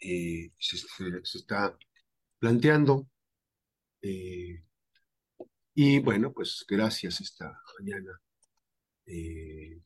eh, 0.00 0.52
se, 0.58 0.76
está 1.38 1.76
planteando. 2.38 3.08
Eh, 4.02 4.62
y 5.74 5.98
bueno, 6.00 6.32
pues 6.32 6.64
gracias 6.68 7.20
esta 7.20 7.60
mañana. 7.78 8.20
Eh, 9.06 9.80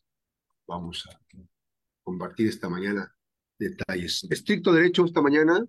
vamos 0.67 1.07
a 1.07 1.21
compartir 2.03 2.49
esta 2.49 2.69
mañana 2.69 3.15
detalles. 3.59 4.27
Estricto 4.31 4.73
derecho 4.73 5.05
esta 5.05 5.23
mañana 5.23 5.65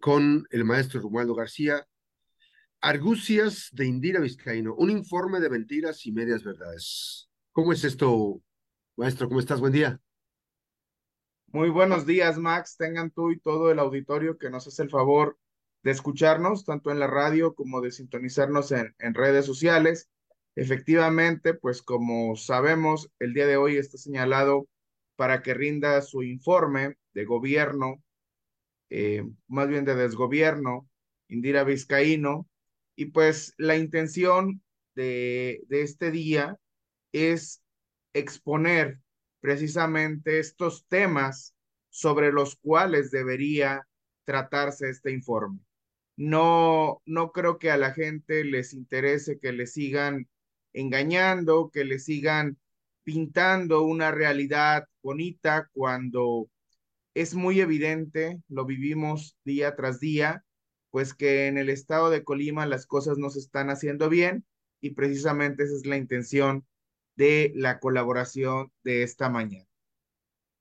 con 0.00 0.46
el 0.50 0.64
maestro 0.64 1.00
Romualdo 1.00 1.34
García. 1.34 1.86
Argucias 2.82 3.68
de 3.72 3.86
Indira 3.86 4.20
Vizcaíno, 4.20 4.74
un 4.74 4.90
informe 4.90 5.40
de 5.40 5.50
mentiras 5.50 6.04
y 6.06 6.12
medias 6.12 6.42
verdades. 6.44 7.30
¿Cómo 7.52 7.72
es 7.72 7.84
esto, 7.84 8.42
maestro? 8.96 9.28
¿Cómo 9.28 9.40
estás? 9.40 9.60
Buen 9.60 9.72
día. 9.72 10.00
Muy 11.52 11.68
buenos 11.68 12.06
días, 12.06 12.38
Max. 12.38 12.76
Tengan 12.76 13.10
tú 13.10 13.32
y 13.32 13.40
todo 13.40 13.72
el 13.72 13.80
auditorio 13.80 14.38
que 14.38 14.50
nos 14.50 14.68
hace 14.68 14.84
el 14.84 14.90
favor 14.90 15.36
de 15.82 15.90
escucharnos, 15.90 16.64
tanto 16.64 16.92
en 16.92 17.00
la 17.00 17.08
radio 17.08 17.56
como 17.56 17.80
de 17.80 17.90
sintonizarnos 17.90 18.70
en, 18.70 18.94
en 19.00 19.14
redes 19.14 19.46
sociales. 19.46 20.08
Efectivamente, 20.54 21.54
pues 21.54 21.82
como 21.82 22.36
sabemos, 22.36 23.10
el 23.18 23.34
día 23.34 23.48
de 23.48 23.56
hoy 23.56 23.78
está 23.78 23.98
señalado 23.98 24.68
para 25.16 25.42
que 25.42 25.54
rinda 25.54 26.00
su 26.02 26.22
informe 26.22 26.96
de 27.14 27.24
gobierno, 27.24 28.00
eh, 28.88 29.24
más 29.48 29.66
bien 29.66 29.84
de 29.84 29.96
desgobierno, 29.96 30.88
Indira 31.26 31.64
Vizcaíno, 31.64 32.46
y 32.94 33.06
pues 33.06 33.54
la 33.56 33.76
intención 33.76 34.62
de, 34.94 35.62
de 35.66 35.82
este 35.82 36.12
día 36.12 36.56
es 37.10 37.60
exponer 38.12 39.00
precisamente 39.40 40.38
estos 40.38 40.86
temas 40.86 41.54
sobre 41.88 42.32
los 42.32 42.56
cuales 42.56 43.10
debería 43.10 43.86
tratarse 44.24 44.88
este 44.90 45.12
informe. 45.12 45.60
No, 46.16 47.02
no 47.06 47.32
creo 47.32 47.58
que 47.58 47.70
a 47.70 47.76
la 47.76 47.92
gente 47.92 48.44
les 48.44 48.74
interese 48.74 49.38
que 49.38 49.52
le 49.52 49.66
sigan 49.66 50.28
engañando, 50.72 51.70
que 51.70 51.84
le 51.84 51.98
sigan 51.98 52.58
pintando 53.02 53.82
una 53.82 54.10
realidad 54.10 54.86
bonita 55.02 55.68
cuando 55.72 56.48
es 57.14 57.34
muy 57.34 57.60
evidente, 57.60 58.40
lo 58.48 58.66
vivimos 58.66 59.36
día 59.44 59.74
tras 59.74 59.98
día, 60.00 60.44
pues 60.90 61.14
que 61.14 61.46
en 61.46 61.58
el 61.58 61.70
estado 61.70 62.10
de 62.10 62.24
Colima 62.24 62.66
las 62.66 62.86
cosas 62.86 63.18
no 63.18 63.30
se 63.30 63.40
están 63.40 63.70
haciendo 63.70 64.08
bien 64.08 64.44
y 64.80 64.90
precisamente 64.90 65.64
esa 65.64 65.74
es 65.76 65.86
la 65.86 65.96
intención 65.96 66.66
de 67.16 67.52
la 67.54 67.80
colaboración 67.80 68.72
de 68.82 69.02
esta 69.02 69.28
mañana. 69.28 69.66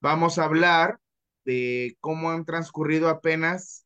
Vamos 0.02 0.38
a 0.38 0.46
hablar 0.46 1.00
de 1.46 1.98
cómo 2.00 2.32
han 2.32 2.46
transcurrido 2.46 3.10
apenas 3.10 3.86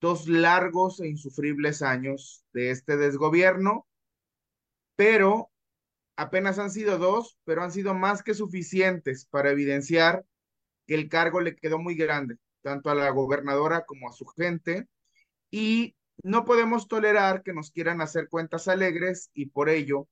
dos 0.00 0.28
largos 0.28 1.00
e 1.00 1.08
insufribles 1.08 1.82
años 1.82 2.44
de 2.52 2.70
este 2.70 2.96
desgobierno, 2.96 3.86
pero 4.96 5.50
apenas 6.16 6.58
han 6.58 6.70
sido 6.70 6.98
dos, 6.98 7.38
pero 7.44 7.62
han 7.62 7.72
sido 7.72 7.94
más 7.94 8.22
que 8.22 8.34
suficientes 8.34 9.26
para 9.26 9.50
evidenciar 9.50 10.24
que 10.86 10.94
el 10.94 11.08
cargo 11.08 11.40
le 11.40 11.56
quedó 11.56 11.78
muy 11.78 11.94
grande, 11.94 12.36
tanto 12.62 12.90
a 12.90 12.94
la 12.94 13.10
gobernadora 13.10 13.84
como 13.84 14.08
a 14.08 14.12
su 14.12 14.26
gente, 14.26 14.86
y 15.50 15.94
no 16.22 16.44
podemos 16.44 16.88
tolerar 16.88 17.42
que 17.42 17.52
nos 17.52 17.70
quieran 17.70 18.00
hacer 18.00 18.28
cuentas 18.28 18.68
alegres 18.68 19.30
y 19.34 19.46
por 19.46 19.68
ello, 19.68 20.08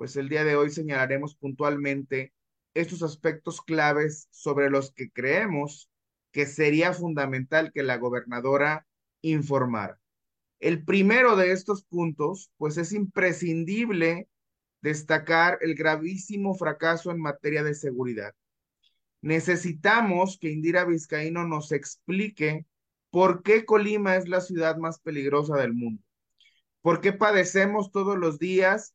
pues 0.00 0.16
el 0.16 0.30
día 0.30 0.44
de 0.44 0.56
hoy 0.56 0.70
señalaremos 0.70 1.34
puntualmente 1.34 2.32
estos 2.72 3.02
aspectos 3.02 3.60
claves 3.60 4.28
sobre 4.30 4.70
los 4.70 4.92
que 4.92 5.10
creemos 5.10 5.90
que 6.32 6.46
sería 6.46 6.94
fundamental 6.94 7.70
que 7.70 7.82
la 7.82 7.98
gobernadora 7.98 8.86
informara. 9.20 10.00
El 10.58 10.86
primero 10.86 11.36
de 11.36 11.52
estos 11.52 11.84
puntos, 11.84 12.50
pues 12.56 12.78
es 12.78 12.94
imprescindible 12.94 14.26
destacar 14.80 15.58
el 15.60 15.74
gravísimo 15.74 16.54
fracaso 16.54 17.10
en 17.10 17.20
materia 17.20 17.62
de 17.62 17.74
seguridad. 17.74 18.32
Necesitamos 19.20 20.38
que 20.40 20.48
Indira 20.48 20.86
Vizcaíno 20.86 21.46
nos 21.46 21.72
explique 21.72 22.64
por 23.10 23.42
qué 23.42 23.66
Colima 23.66 24.16
es 24.16 24.28
la 24.28 24.40
ciudad 24.40 24.78
más 24.78 24.98
peligrosa 24.98 25.58
del 25.58 25.74
mundo, 25.74 26.02
por 26.80 27.02
qué 27.02 27.12
padecemos 27.12 27.92
todos 27.92 28.16
los 28.16 28.38
días 28.38 28.94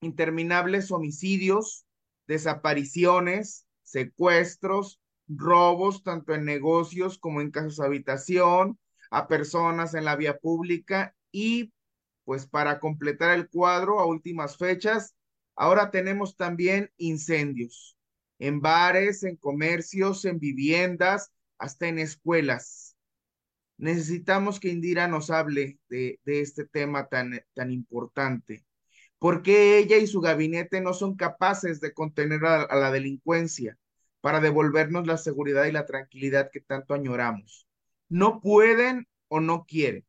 interminables 0.00 0.90
homicidios, 0.90 1.86
desapariciones, 2.26 3.66
secuestros, 3.82 5.00
robos, 5.28 6.02
tanto 6.02 6.34
en 6.34 6.44
negocios 6.44 7.18
como 7.18 7.40
en 7.40 7.50
casas 7.50 7.80
habitación, 7.80 8.78
a 9.10 9.28
personas 9.28 9.94
en 9.94 10.04
la 10.04 10.16
vía 10.16 10.38
pública 10.38 11.14
y 11.30 11.72
pues 12.24 12.46
para 12.46 12.80
completar 12.80 13.36
el 13.36 13.48
cuadro 13.48 14.00
a 14.00 14.06
últimas 14.06 14.56
fechas, 14.56 15.14
ahora 15.54 15.90
tenemos 15.90 16.36
también 16.36 16.90
incendios 16.96 17.96
en 18.38 18.60
bares, 18.60 19.22
en 19.22 19.36
comercios, 19.36 20.24
en 20.24 20.38
viviendas, 20.38 21.32
hasta 21.58 21.88
en 21.88 21.98
escuelas. 21.98 22.96
Necesitamos 23.78 24.60
que 24.60 24.68
Indira 24.68 25.08
nos 25.08 25.30
hable 25.30 25.78
de, 25.88 26.20
de 26.24 26.40
este 26.40 26.66
tema 26.66 27.08
tan, 27.08 27.40
tan 27.54 27.70
importante. 27.70 28.64
¿Por 29.18 29.42
qué 29.42 29.78
ella 29.78 29.96
y 29.96 30.06
su 30.06 30.20
gabinete 30.20 30.80
no 30.80 30.92
son 30.92 31.16
capaces 31.16 31.80
de 31.80 31.92
contener 31.94 32.44
a, 32.44 32.74
la 32.76 32.90
delincuencia 32.90 33.78
para 34.20 34.40
devolvernos 34.40 35.06
la 35.06 35.16
seguridad 35.16 35.64
y 35.64 35.72
la 35.72 35.86
tranquilidad 35.86 36.50
que 36.52 36.60
tanto 36.60 36.94
añoramos? 36.94 37.66
No 38.08 38.40
pueden 38.40 39.08
o 39.28 39.40
no 39.40 39.64
quieren, 39.66 40.04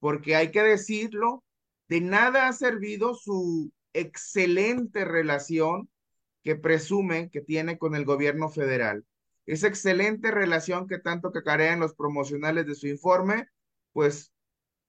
porque 0.00 0.36
hay 0.36 0.50
que 0.50 0.62
decirlo, 0.62 1.44
de 1.88 2.00
nada 2.00 2.48
ha 2.48 2.52
servido 2.52 3.14
su 3.14 3.72
excelente 3.92 5.04
relación 5.04 5.88
que 6.42 6.56
presume 6.56 7.30
que 7.30 7.40
tiene 7.40 7.78
con 7.78 7.94
el 7.94 8.04
gobierno 8.04 8.48
federal. 8.48 9.04
Esa 9.46 9.68
excelente 9.68 10.30
relación 10.32 10.88
que 10.88 10.98
tanto 10.98 11.32
cacarean 11.32 11.80
los 11.80 11.94
promocionales 11.94 12.66
de 12.66 12.74
su 12.74 12.88
informe, 12.88 13.48
pues 13.92 14.32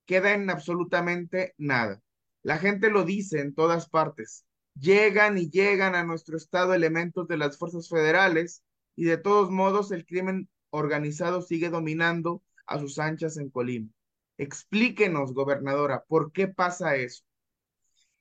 queda 0.04 0.34
en 0.34 0.50
absolutamente 0.50 1.54
nada. 1.56 2.02
La 2.48 2.56
gente 2.56 2.88
lo 2.88 3.04
dice 3.04 3.40
en 3.40 3.54
todas 3.54 3.90
partes. 3.90 4.46
Llegan 4.74 5.36
y 5.36 5.50
llegan 5.50 5.94
a 5.94 6.02
nuestro 6.02 6.38
estado 6.38 6.72
elementos 6.72 7.28
de 7.28 7.36
las 7.36 7.58
fuerzas 7.58 7.90
federales 7.90 8.62
y 8.96 9.04
de 9.04 9.18
todos 9.18 9.50
modos 9.50 9.92
el 9.92 10.06
crimen 10.06 10.48
organizado 10.70 11.42
sigue 11.42 11.68
dominando 11.68 12.42
a 12.64 12.78
sus 12.78 12.98
anchas 12.98 13.36
en 13.36 13.50
Colima. 13.50 13.90
Explíquenos, 14.38 15.34
gobernadora, 15.34 16.04
¿por 16.08 16.32
qué 16.32 16.48
pasa 16.48 16.96
eso? 16.96 17.22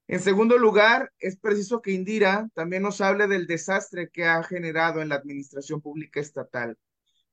En 0.08 0.20
segundo 0.20 0.58
lugar, 0.58 1.14
es 1.20 1.38
preciso 1.38 1.82
que 1.82 1.94
Indira 1.94 2.50
también 2.54 2.84
nos 2.84 3.00
hable 3.00 3.28
del 3.28 3.48
desastre 3.48 4.10
que 4.10 4.26
ha 4.26 4.44
generado 4.44 5.02
en 5.02 5.08
la 5.08 5.16
administración 5.16 5.80
pública 5.80 6.20
estatal. 6.20 6.78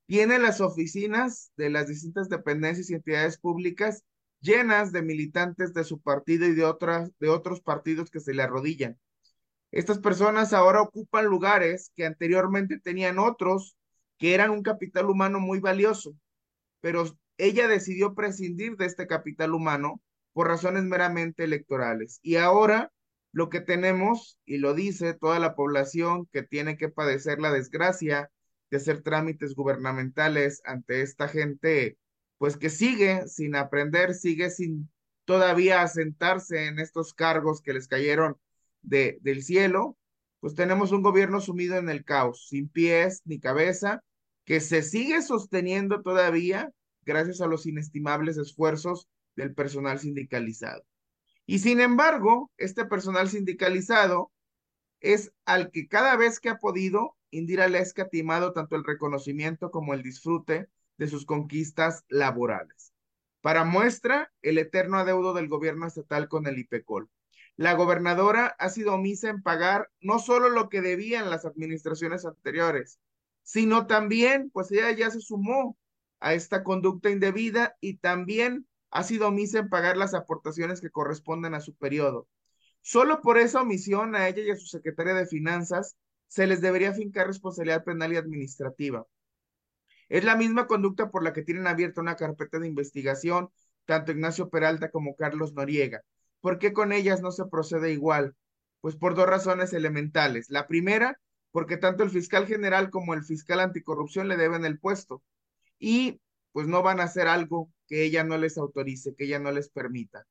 Tiene 0.07 0.39
las 0.39 0.61
oficinas 0.61 1.51
de 1.57 1.71
las 1.71 1.89
distintas 1.89 2.29
dependencias 2.29 2.89
y 2.89 2.95
entidades 2.95 3.37
públicas 3.37 4.05
llenas 4.45 4.93
de 4.93 5.03
militantes 5.03 5.73
de 5.73 5.85
su 5.85 6.01
partido 6.01 6.47
y 6.47 6.55
de, 6.55 6.65
otras, 6.65 7.11
de 7.19 7.31
otros 7.31 7.61
partidos 7.61 8.11
que 8.11 8.21
se 8.21 8.35
le 8.35 8.43
arrodillan. 8.43 8.99
Estas 9.73 9.99
personas 9.99 10.53
ahora 10.53 10.83
ocupan 10.83 11.25
lugares 11.25 11.91
que 11.97 12.07
anteriormente 12.07 12.79
tenían 12.79 13.19
otros 13.19 13.77
que 14.19 14.35
eran 14.35 14.51
un 14.51 14.63
capital 14.63 15.11
humano 15.11 15.41
muy 15.41 15.59
valioso, 15.59 16.15
pero 16.81 17.05
ella 17.39 17.67
decidió 17.67 18.15
prescindir 18.15 18.77
de 18.77 18.87
este 18.87 19.07
capital 19.07 19.55
humano 19.55 20.01
por 20.33 20.47
razones 20.47 20.85
meramente 20.85 21.45
electorales. 21.45 22.21
Y 22.23 22.37
ahora 22.37 22.93
lo 23.33 23.49
que 23.49 23.61
tenemos, 23.61 24.39
y 24.45 24.59
lo 24.59 24.75
dice 24.75 25.15
toda 25.15 25.41
la 25.41 25.57
población 25.57 26.27
que 26.33 26.45
tiene 26.45 26.77
que 26.77 26.89
padecer 26.89 27.41
la 27.41 27.51
desgracia 27.51 28.31
de 28.71 28.77
hacer 28.77 29.03
trámites 29.03 29.55
gubernamentales 29.57 30.63
ante 30.65 31.03
esta 31.03 31.27
gente, 31.27 31.99
pues 32.39 32.57
que 32.57 32.71
sigue 32.71 33.27
sin 33.29 33.57
aprender, 33.57 34.15
sigue 34.15 34.51
sin 34.51 34.91
todavía 35.25 35.83
asentarse 35.83 36.67
en 36.67 36.79
estos 36.79 37.15
cargos 37.15 37.63
que 37.63 37.73
les 37.73 37.89
cayeron 37.89 38.37
de, 38.83 39.19
del 39.23 39.43
cielo, 39.43 39.97
pues 40.41 40.55
tenemos 40.55 40.93
un 40.93 41.03
gobierno 41.03 41.41
sumido 41.41 41.77
en 41.77 41.89
el 41.89 42.05
caos, 42.05 42.49
sin 42.49 42.69
pies 42.69 43.23
ni 43.25 43.41
cabeza, 43.41 44.03
que 44.45 44.61
se 44.61 44.83
sigue 44.83 45.23
sosteniendo 45.23 46.03
todavía 46.03 46.71
gracias 47.03 47.41
a 47.41 47.47
los 47.47 47.67
inestimables 47.67 48.37
esfuerzos 48.37 49.09
del 49.37 49.55
personal 49.55 49.99
sindicalizado. 49.99 50.85
Y 51.47 51.59
sin 51.59 51.81
embargo, 51.81 52.51
este 52.57 52.85
personal 52.85 53.29
sindicalizado 53.29 54.33
es 55.01 55.33
al 55.45 55.71
que 55.71 55.89
cada 55.89 56.17
vez 56.17 56.41
que 56.41 56.49
ha 56.49 56.59
podido, 56.59 57.17
Indira 57.31 57.69
le 57.69 57.79
ha 57.79 57.83
escatimado 57.83 58.53
tanto 58.53 58.77
el 58.77 58.85
reconocimiento 58.85 59.71
como 59.71 59.93
el 59.93 60.03
disfrute 60.03 60.69
de 60.97 61.09
sus 61.09 61.27
conquistas 61.27 62.05
laborales. 62.09 62.93
Para 63.41 63.65
muestra, 63.65 64.33
el 64.43 64.59
eterno 64.59 64.99
adeudo 64.99 65.35
del 65.35 65.49
gobierno 65.49 65.87
estatal 65.87 66.29
con 66.29 66.47
el 66.47 66.59
IPECOL. 66.59 67.11
La 67.57 67.75
gobernadora 67.75 68.57
ha 68.59 68.69
sido 68.69 68.95
omisa 68.95 69.29
en 69.29 69.43
pagar 69.43 69.91
no 70.01 70.19
solo 70.19 70.49
lo 70.49 70.69
que 70.69 70.81
debían 70.81 71.31
las 71.31 71.45
administraciones 71.45 72.25
anteriores, 72.25 72.99
sino 73.43 73.87
también, 73.87 74.51
pues 74.51 74.73
ella 74.73 74.91
ya 74.93 75.11
se 75.11 75.21
sumó 75.21 75.77
a 76.21 76.35
esta 76.35 76.65
conducta 76.65 77.11
indebida 77.11 77.77
y 77.81 77.99
también 77.99 78.67
ha 78.91 79.03
sido 79.05 79.29
omisa 79.29 79.59
en 79.59 79.69
pagar 79.69 79.97
las 79.97 80.15
aportaciones 80.15 80.81
que 80.81 80.91
corresponden 80.91 81.55
a 81.55 81.61
su 81.61 81.75
periodo. 81.77 82.29
Solo 82.81 83.21
por 83.21 83.39
esa 83.39 83.63
omisión 83.63 84.15
a 84.15 84.29
ella 84.29 84.43
y 84.43 84.51
a 84.51 84.57
su 84.57 84.67
secretaria 84.67 85.15
de 85.15 85.27
Finanzas 85.27 85.97
se 86.27 86.47
les 86.47 86.61
debería 86.61 86.93
fincar 86.93 87.27
responsabilidad 87.27 87.85
penal 87.85 88.13
y 88.13 88.17
administrativa. 88.17 89.07
Es 90.09 90.25
la 90.25 90.37
misma 90.37 90.67
conducta 90.67 91.11
por 91.11 91.23
la 91.23 91.33
que 91.33 91.43
tienen 91.43 91.67
abierta 91.67 92.01
una 92.01 92.17
carpeta 92.17 92.59
de 92.59 92.69
investigación 92.69 93.51
tanto 93.85 94.13
Ignacio 94.13 94.49
Peralta 94.49 94.91
como 94.91 95.17
Carlos 95.17 95.53
Noriega. 95.53 96.03
¿Por 96.41 96.59
qué 96.59 96.73
con 96.73 96.93
ellas 96.93 97.21
no 97.21 97.33
se 97.33 97.47
procede 97.47 97.93
igual? 97.93 98.35
Pues 98.81 98.97
por 98.97 99.15
dos 99.15 99.27
razones 99.27 99.73
elementales. 99.73 100.51
La 100.51 100.67
primera, 100.67 101.19
porque 101.51 101.77
tanto 101.77 102.03
el 102.03 102.11
fiscal 102.11 102.47
general 102.47 102.91
como 102.91 103.15
el 103.15 103.25
fiscal 103.25 103.61
anticorrupción 103.61 104.29
le 104.29 104.37
deben 104.37 104.65
el 104.65 104.79
puesto 104.79 105.23
y 105.79 106.21
pues 106.53 106.67
no 106.67 106.83
van 106.83 107.01
a 107.01 107.05
hacer 107.05 107.27
algo 107.29 107.71
que 107.87 108.05
ella 108.05 108.25
no 108.25 108.39
les 108.39 108.59
autorice, 108.59 109.15
que 109.15 109.25
ella 109.25 109.39
no 109.39 109.53
les 109.53 109.69
permita. 109.69 110.27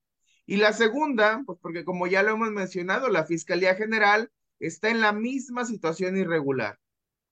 Y 0.45 0.57
la 0.57 0.73
segunda, 0.73 1.41
pues 1.45 1.59
porque 1.61 1.85
como 1.85 2.07
ya 2.07 2.23
lo 2.23 2.31
hemos 2.31 2.51
mencionado, 2.51 3.09
la 3.09 3.25
Fiscalía 3.25 3.75
General 3.75 4.31
está 4.59 4.89
en 4.89 5.01
la 5.01 5.13
misma 5.13 5.65
situación 5.65 6.17
irregular. 6.17 6.79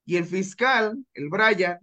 Y 0.05 0.17
el 0.17 0.25
fiscal, 0.25 1.05
el 1.13 1.29
Brian, 1.29 1.79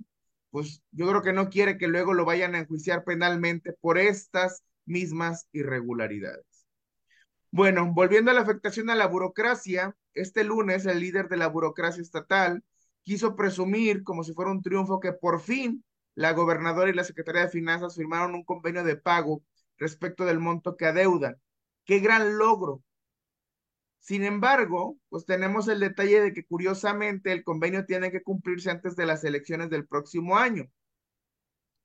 pues 0.51 0.83
yo 0.93 1.09
creo 1.09 1.23
que 1.23 1.33
no 1.33 1.51
quiere 1.51 1.79
que 1.79 1.89
luego 1.89 2.15
lo 2.15 2.25
vayan 2.25 2.55
a 2.55 2.61
enjuiciar 2.61 3.05
penalmente 3.05 3.73
por 3.81 3.99
estas 3.99 4.63
mismas 4.87 5.49
irregularidades. 5.53 6.67
Bueno, 7.51 7.93
volviendo 7.93 8.31
a 8.31 8.35
la 8.35 8.43
afectación 8.43 8.91
a 8.91 8.95
la 8.95 9.07
burocracia, 9.07 9.97
este 10.15 10.45
lunes 10.45 10.87
el 10.87 11.01
líder 11.01 11.29
de 11.29 11.37
la 11.39 11.49
burocracia 11.49 12.03
estatal 12.03 12.63
quiso 13.03 13.37
presumir 13.37 14.03
como 14.05 14.23
si 14.23 14.35
fuera 14.35 14.51
un 14.51 14.63
triunfo 14.63 15.01
que 15.01 15.13
por 15.13 15.41
fin 15.41 15.85
la 16.15 16.33
gobernadora 16.33 16.91
y 16.91 16.95
la 16.95 17.05
Secretaría 17.05 17.43
de 17.43 17.49
Finanzas 17.49 17.95
firmaron 17.95 18.35
un 18.35 18.45
convenio 18.45 18.85
de 18.85 18.97
pago 18.97 19.43
respecto 19.79 20.25
del 20.27 20.41
monto 20.41 20.77
que 20.77 20.87
adeudan. 20.87 21.37
¡Qué 21.85 22.01
gran 22.01 22.37
logro! 22.37 22.83
Sin 23.99 24.25
embargo, 24.25 24.97
pues 25.09 25.27
tenemos 25.27 25.69
el 25.69 25.81
detalle 25.81 26.21
de 26.21 26.33
que 26.33 26.45
curiosamente 26.45 27.33
el 27.33 27.45
convenio 27.45 27.85
tiene 27.85 28.11
que 28.11 28.23
cumplirse 28.23 28.71
antes 28.71 28.97
de 28.97 29.07
las 29.07 29.25
elecciones 29.25 29.71
del 29.71 29.87
próximo 29.87 30.37
año. 30.37 30.71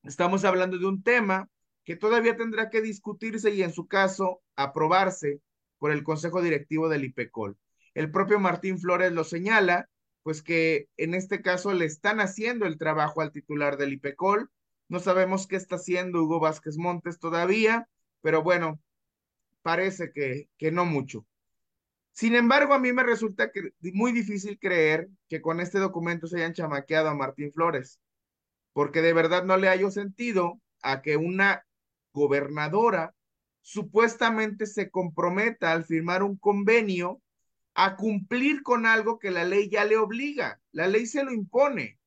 Estamos 0.04 0.45
hablando 0.45 0.77
de 0.77 0.86
un 0.86 1.04
tema 1.04 1.50
que 1.83 1.95
todavía 1.95 2.36
tendrá 2.36 2.69
que 2.69 2.81
discutirse 2.81 3.51
y 3.51 3.63
en 3.63 3.74
su 3.74 3.88
caso 3.88 4.42
aprobarse 4.56 5.42
por 5.77 5.92
el 5.92 6.04
Consejo 6.04 6.42
Directivo 6.42 6.88
del 6.88 7.06
IPECOL. 7.06 7.57
El 7.94 8.12
propio 8.12 8.39
Martín 8.39 8.80
Flores 8.80 9.12
lo 9.12 9.24
señala, 9.24 9.89
pues 10.24 10.42
que 10.42 10.88
en 10.98 11.13
este 11.13 11.42
caso 11.42 11.74
le 11.74 11.86
están 11.86 12.21
haciendo 12.21 12.65
el 12.65 12.77
trabajo 12.77 13.21
al 13.21 13.31
titular 13.31 13.77
del 13.77 13.94
IPECOL. 13.94 14.50
No 14.88 15.00
sabemos 15.00 15.48
qué 15.48 15.57
está 15.57 15.75
haciendo 15.75 16.24
Hugo 16.24 16.39
Vázquez 16.39 16.77
Montes 16.77 17.19
todavía, 17.19 17.88
pero 18.21 18.42
bueno, 18.44 18.80
parece 19.62 20.12
que, 20.13 20.50
que 20.57 20.71
no 20.71 20.86
mucho. 20.86 21.25
Sin 22.13 22.36
embargo, 22.36 22.75
a 22.75 22.80
mí 22.80 22.94
me 22.94 23.04
resulta 23.04 23.51
que, 23.51 23.71
muy 23.94 24.12
difícil 24.12 24.60
creer 24.60 25.10
que 25.27 25.42
con 25.42 25.60
este 25.60 25.80
documento 25.80 26.27
se 26.27 26.38
hayan 26.38 26.54
chamaqueado 26.54 27.10
a 27.10 27.15
Martín 27.15 27.51
Flores, 27.51 28.00
porque 28.71 29.01
de 29.01 29.13
verdad 29.13 29.44
no 29.44 29.57
le 29.57 29.68
hallo 29.68 29.89
sentido 29.89 30.62
a 30.83 31.01
que 31.01 31.18
una 31.18 31.65
gobernadora 32.13 33.15
supuestamente 33.62 34.68
se 34.68 34.92
comprometa 34.92 35.71
al 35.71 35.86
firmar 35.86 36.21
un 36.21 36.38
convenio 36.38 37.19
a 37.74 37.95
cumplir 37.95 38.62
con 38.62 38.86
algo 38.86 39.18
que 39.18 39.31
la 39.31 39.44
ley 39.44 39.69
ya 39.69 39.83
le 39.83 39.98
obliga, 39.98 40.62
la 40.71 40.88
ley 40.88 41.07
se 41.07 41.24
lo 41.24 41.33
impone. 41.33 41.98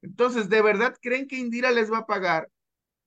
Entonces, 0.00 0.48
¿de 0.48 0.62
verdad 0.62 0.96
creen 1.02 1.28
que 1.28 1.36
Indira 1.36 1.70
les 1.70 1.92
va 1.92 1.98
a 1.98 2.06
pagar 2.06 2.50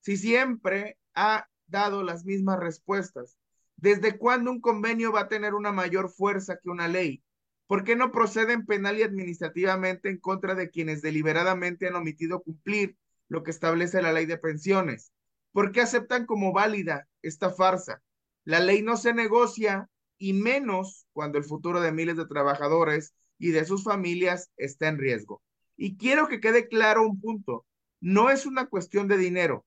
si 0.02 0.18
siempre 0.18 1.00
ha 1.16 1.48
dado 1.66 2.04
las 2.04 2.26
mismas 2.26 2.60
respuestas? 2.60 3.40
¿Desde 3.84 4.18
cuándo 4.18 4.50
un 4.50 4.62
convenio 4.62 5.12
va 5.12 5.20
a 5.20 5.28
tener 5.28 5.54
una 5.54 5.74
mayor 5.74 6.10
fuerza 6.10 6.58
que 6.58 6.70
una 6.70 6.88
ley? 6.88 7.22
¿Por 7.68 7.84
qué 7.84 7.98
no 7.98 8.14
proceden 8.14 8.66
penal 8.66 8.98
y 8.98 9.04
administrativamente 9.04 10.08
en 10.08 10.22
contra 10.22 10.56
de 10.56 10.70
quienes 10.70 11.02
deliberadamente 11.02 11.90
han 11.90 11.96
omitido 11.98 12.42
cumplir 12.44 12.96
lo 13.28 13.44
que 13.44 13.52
establece 13.52 14.02
la 14.02 14.14
ley 14.14 14.26
de 14.26 14.38
pensiones? 14.38 15.12
¿Por 15.52 15.74
qué 15.74 15.82
aceptan 15.82 16.26
como 16.26 16.54
válida 16.54 17.10
esta 17.22 17.50
farsa? 17.50 18.02
La 18.46 18.62
ley 18.62 18.84
no 18.84 18.96
se 18.96 19.14
negocia 19.14 19.90
y 20.18 20.32
menos 20.32 21.06
cuando 21.12 21.38
el 21.38 21.44
futuro 21.44 21.82
de 21.82 21.92
miles 21.92 22.16
de 22.16 22.26
trabajadores 22.26 23.14
y 23.38 23.52
de 23.52 23.66
sus 23.66 23.84
familias 23.84 24.50
está 24.56 24.88
en 24.88 24.98
riesgo. 24.98 25.42
Y 25.76 25.98
quiero 25.98 26.30
que 26.30 26.40
quede 26.40 26.70
claro 26.70 27.06
un 27.06 27.20
punto, 27.20 27.66
no 28.00 28.30
es 28.30 28.46
una 28.46 28.68
cuestión 28.68 29.10
de 29.10 29.18
dinero. 29.18 29.66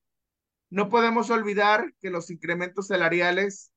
No 0.71 0.89
podemos 0.89 1.29
olvidar 1.29 1.93
que 1.99 2.09
los 2.09 2.31
incrementos 2.31 2.87
salariales, 2.87 3.71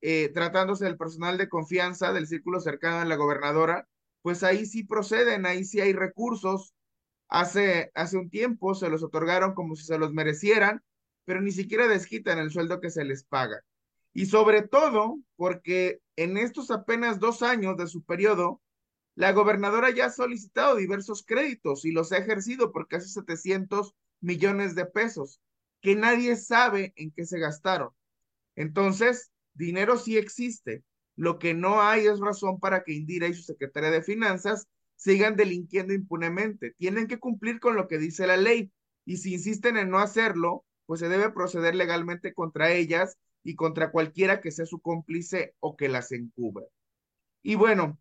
eh, 0.00 0.30
tratándose 0.32 0.84
del 0.84 0.96
personal 0.96 1.38
de 1.38 1.48
confianza 1.48 2.12
del 2.12 2.26
círculo 2.26 2.60
cercano 2.60 2.98
a 3.00 3.04
la 3.04 3.16
gobernadora, 3.16 3.88
pues 4.22 4.42
ahí 4.42 4.66
sí 4.66 4.84
proceden, 4.84 5.46
ahí 5.46 5.64
sí 5.64 5.80
hay 5.80 5.92
recursos. 5.92 6.74
Hace, 7.28 7.92
hace 7.94 8.16
un 8.16 8.28
tiempo 8.28 8.74
se 8.74 8.88
los 8.88 9.02
otorgaron 9.02 9.54
como 9.54 9.76
si 9.76 9.84
se 9.84 9.98
los 9.98 10.12
merecieran 10.12 10.82
pero 11.30 11.42
ni 11.42 11.52
siquiera 11.52 11.86
desquitan 11.86 12.40
el 12.40 12.50
sueldo 12.50 12.80
que 12.80 12.90
se 12.90 13.04
les 13.04 13.22
paga. 13.22 13.64
Y 14.12 14.26
sobre 14.26 14.62
todo 14.62 15.20
porque 15.36 16.00
en 16.16 16.36
estos 16.36 16.72
apenas 16.72 17.20
dos 17.20 17.42
años 17.42 17.76
de 17.76 17.86
su 17.86 18.02
periodo, 18.02 18.60
la 19.14 19.30
gobernadora 19.30 19.90
ya 19.90 20.06
ha 20.06 20.10
solicitado 20.10 20.74
diversos 20.74 21.24
créditos 21.24 21.84
y 21.84 21.92
los 21.92 22.10
ha 22.10 22.18
ejercido 22.18 22.72
por 22.72 22.88
casi 22.88 23.08
700 23.10 23.94
millones 24.20 24.74
de 24.74 24.86
pesos, 24.86 25.40
que 25.80 25.94
nadie 25.94 26.34
sabe 26.34 26.92
en 26.96 27.12
qué 27.12 27.24
se 27.24 27.38
gastaron. 27.38 27.90
Entonces, 28.56 29.30
dinero 29.54 29.96
sí 29.96 30.16
existe. 30.16 30.84
Lo 31.16 31.38
que 31.38 31.54
no 31.54 31.82
hay 31.82 32.06
es 32.06 32.18
razón 32.20 32.60
para 32.60 32.82
que 32.82 32.92
Indira 32.92 33.26
y 33.26 33.34
su 33.34 33.42
secretaria 33.42 33.90
de 33.90 34.02
Finanzas 34.02 34.66
sigan 34.96 35.36
delinquiendo 35.36 35.92
impunemente. 35.94 36.72
Tienen 36.78 37.06
que 37.06 37.18
cumplir 37.18 37.60
con 37.60 37.76
lo 37.76 37.88
que 37.88 37.98
dice 37.98 38.26
la 38.26 38.36
ley. 38.36 38.70
Y 39.04 39.18
si 39.18 39.34
insisten 39.34 39.76
en 39.76 39.90
no 39.90 39.98
hacerlo, 39.98 40.64
pues 40.86 41.00
se 41.00 41.08
debe 41.08 41.30
proceder 41.30 41.74
legalmente 41.74 42.34
contra 42.34 42.72
ellas 42.72 43.16
y 43.42 43.54
contra 43.54 43.90
cualquiera 43.90 44.40
que 44.40 44.50
sea 44.50 44.66
su 44.66 44.80
cómplice 44.80 45.54
o 45.60 45.76
que 45.76 45.88
las 45.88 46.12
encubra. 46.12 46.66
Y 47.42 47.54
bueno, 47.54 47.98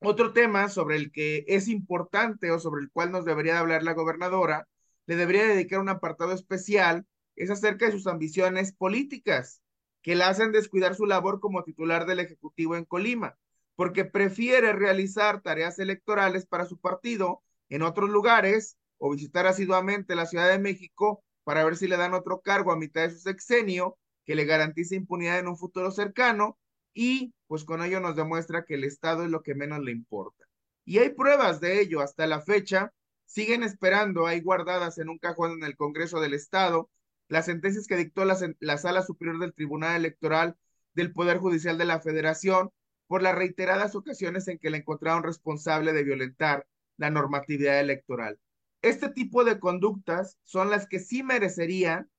otro 0.00 0.32
tema 0.32 0.68
sobre 0.68 0.96
el 0.96 1.10
que 1.10 1.44
es 1.48 1.68
importante 1.68 2.50
o 2.50 2.58
sobre 2.58 2.82
el 2.82 2.90
cual 2.90 3.10
nos 3.10 3.24
debería 3.24 3.58
hablar 3.58 3.82
la 3.82 3.94
gobernadora, 3.94 4.68
le 5.06 5.16
debería 5.16 5.46
dedicar 5.46 5.80
un 5.80 5.88
apartado 5.88 6.32
especial, 6.32 7.06
es 7.34 7.50
acerca 7.50 7.86
de 7.86 7.92
sus 7.92 8.06
ambiciones 8.06 8.72
políticas, 8.72 9.62
que 10.08 10.14
la 10.14 10.30
hacen 10.30 10.52
descuidar 10.52 10.94
su 10.94 11.04
labor 11.04 11.38
como 11.38 11.64
titular 11.64 12.06
del 12.06 12.20
Ejecutivo 12.20 12.76
en 12.76 12.86
Colima, 12.86 13.36
porque 13.76 14.06
prefiere 14.06 14.72
realizar 14.72 15.42
tareas 15.42 15.78
electorales 15.78 16.46
para 16.46 16.64
su 16.64 16.78
partido 16.78 17.42
en 17.68 17.82
otros 17.82 18.08
lugares 18.08 18.78
o 18.96 19.10
visitar 19.10 19.46
asiduamente 19.46 20.14
la 20.14 20.24
Ciudad 20.24 20.48
de 20.48 20.58
México 20.58 21.22
para 21.44 21.62
ver 21.62 21.76
si 21.76 21.88
le 21.88 21.98
dan 21.98 22.14
otro 22.14 22.40
cargo 22.40 22.72
a 22.72 22.78
mitad 22.78 23.02
de 23.02 23.10
su 23.10 23.18
sexenio 23.18 23.98
que 24.24 24.34
le 24.34 24.46
garantice 24.46 24.96
impunidad 24.96 25.40
en 25.40 25.48
un 25.48 25.58
futuro 25.58 25.90
cercano 25.90 26.56
y 26.94 27.34
pues 27.46 27.64
con 27.64 27.84
ello 27.84 28.00
nos 28.00 28.16
demuestra 28.16 28.64
que 28.64 28.76
el 28.76 28.84
Estado 28.84 29.24
es 29.24 29.30
lo 29.30 29.42
que 29.42 29.54
menos 29.54 29.80
le 29.80 29.92
importa. 29.92 30.46
Y 30.86 31.00
hay 31.00 31.10
pruebas 31.10 31.60
de 31.60 31.82
ello 31.82 32.00
hasta 32.00 32.26
la 32.26 32.40
fecha, 32.40 32.94
siguen 33.26 33.62
esperando 33.62 34.26
ahí 34.26 34.40
guardadas 34.40 34.96
en 34.96 35.10
un 35.10 35.18
cajón 35.18 35.52
en 35.52 35.64
el 35.64 35.76
Congreso 35.76 36.18
del 36.18 36.32
Estado 36.32 36.88
las 37.28 37.46
sentencias 37.46 37.86
que 37.86 37.96
dictó 37.96 38.24
la, 38.24 38.36
la 38.60 38.78
Sala 38.78 39.02
Superior 39.02 39.38
del 39.38 39.54
Tribunal 39.54 39.96
Electoral 39.96 40.56
del 40.94 41.12
Poder 41.12 41.38
Judicial 41.38 41.78
de 41.78 41.84
la 41.84 42.00
Federación 42.00 42.70
por 43.06 43.22
las 43.22 43.34
reiteradas 43.34 43.94
ocasiones 43.94 44.48
en 44.48 44.58
que 44.58 44.70
le 44.70 44.78
encontraron 44.78 45.22
responsable 45.22 45.92
de 45.92 46.04
violentar 46.04 46.66
la 46.96 47.10
normatividad 47.10 47.80
electoral. 47.80 48.38
Este 48.82 49.08
tipo 49.08 49.44
de 49.44 49.58
conductas 49.58 50.38
son 50.44 50.70
las 50.70 50.86
que 50.86 51.00
sí 51.00 51.22
merecerían 51.22 52.10